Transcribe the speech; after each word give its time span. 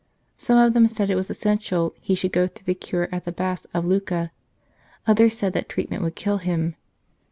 Some 0.35 0.57
of 0.57 0.73
them 0.73 0.87
said 0.87 1.11
it 1.11 1.15
was 1.15 1.29
essential 1.29 1.93
he 2.01 2.15
should 2.15 2.33
go 2.33 2.47
through 2.47 2.65
the 2.65 2.73
cure 2.73 3.07
at 3.11 3.23
the 3.23 3.31
baths 3.31 3.67
of 3.71 3.85
Lucca; 3.85 4.31
others 5.05 5.37
said 5.37 5.53
that 5.53 5.69
treatment 5.69 6.01
would 6.01 6.15
kill 6.15 6.37
him. 6.39 6.75